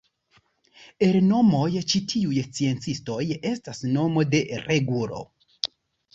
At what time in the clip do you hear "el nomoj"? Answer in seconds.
1.07-1.67